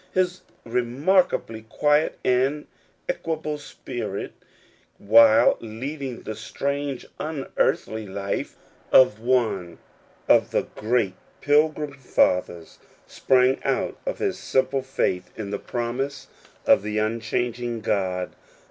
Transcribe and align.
His 0.13 0.41
remarkably 0.65 1.61
quiet 1.69 2.17
and 2.25 2.65
equable 3.07 3.59
spirit, 3.59 4.33
while 4.97 5.57
leading 5.59 6.23
the 6.23 6.33
strange 6.33 7.05
unearthly 7.19 8.07
life 8.07 8.57
of 8.91 9.19
one 9.19 9.77
of 10.27 10.49
the 10.49 10.63
great 10.63 11.13
pilgrim 11.39 11.93
fathers, 11.93 12.79
sprang 13.05 13.61
out 13.63 13.95
of 14.07 14.17
his 14.17 14.39
simple 14.39 14.81
faith 14.81 15.29
in 15.37 15.51
the 15.51 15.59
promise 15.59 16.25
of 16.65 16.81
the 16.81 16.95
Differing 16.95 17.13
Hopes. 17.13 17.29
23 17.29 17.39
unchanging 17.45 17.81
God. 17.81 18.31